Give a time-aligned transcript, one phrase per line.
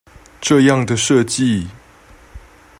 [0.41, 1.67] 這樣的設計